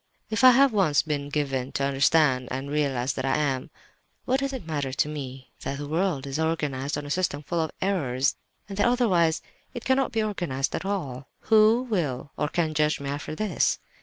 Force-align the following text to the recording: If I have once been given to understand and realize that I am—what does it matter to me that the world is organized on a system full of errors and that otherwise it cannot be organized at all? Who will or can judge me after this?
If 0.31 0.43
I 0.43 0.49
have 0.49 0.73
once 0.73 1.03
been 1.03 1.29
given 1.29 1.71
to 1.73 1.83
understand 1.83 2.47
and 2.49 2.71
realize 2.71 3.13
that 3.13 3.23
I 3.23 3.37
am—what 3.37 4.39
does 4.39 4.51
it 4.51 4.65
matter 4.65 4.91
to 4.91 5.07
me 5.07 5.51
that 5.61 5.77
the 5.77 5.87
world 5.87 6.25
is 6.25 6.39
organized 6.39 6.97
on 6.97 7.05
a 7.05 7.11
system 7.11 7.43
full 7.43 7.61
of 7.61 7.69
errors 7.83 8.35
and 8.67 8.77
that 8.79 8.87
otherwise 8.87 9.43
it 9.75 9.85
cannot 9.85 10.11
be 10.11 10.23
organized 10.23 10.73
at 10.73 10.85
all? 10.85 11.29
Who 11.51 11.83
will 11.83 12.31
or 12.35 12.47
can 12.47 12.73
judge 12.73 12.99
me 12.99 13.11
after 13.11 13.35
this? 13.35 13.77